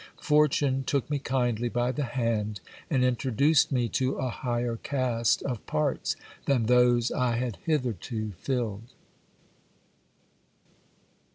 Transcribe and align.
Fortune 0.19 0.83
took 0.83 1.07
me 1.11 1.19
kindly 1.19 1.69
by 1.69 1.91
the 1.91 2.05
hand, 2.05 2.59
and 2.89 3.03
intro 3.05 3.29
duced 3.29 3.71
me 3.71 3.87
to 3.89 4.15
a 4.15 4.29
higher 4.29 4.77
cast 4.77 5.43
of 5.43 5.63
parts 5.67 6.15
than 6.47 6.65
those 6.65 7.11
I 7.11 7.35
had 7.35 7.57
hitherto 7.65 8.31
filled. 8.39 8.93